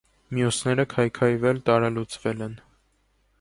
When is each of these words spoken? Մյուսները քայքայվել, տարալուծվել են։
Մյուսները 0.37 0.85
քայքայվել, 0.93 1.61
տարալուծվել 1.69 2.43
են։ 2.47 2.57